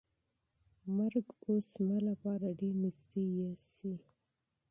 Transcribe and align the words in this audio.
مرګ 0.97 1.27
اوس 1.45 1.65
زما 1.75 1.97
لپاره 2.09 2.47
ډېر 2.59 2.75
نږدې 2.83 3.21
برېښي. 3.35 3.93